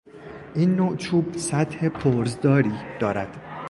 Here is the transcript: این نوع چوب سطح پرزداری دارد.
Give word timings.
این 0.55 0.75
نوع 0.75 0.95
چوب 0.95 1.37
سطح 1.37 1.89
پرزداری 1.89 2.71
دارد. 2.99 3.45